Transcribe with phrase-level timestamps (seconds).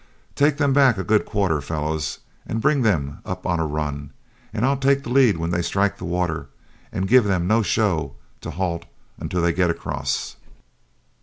[0.33, 2.17] Take them back a good quarter, fellows,
[2.47, 4.09] and bring them up on a run,
[4.51, 6.49] and I'll take the lead when they strike the water;
[6.91, 8.85] and give them no show to halt
[9.19, 10.37] until they get across."